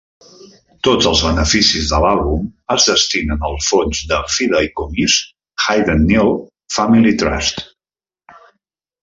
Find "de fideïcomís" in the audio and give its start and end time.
4.13-5.19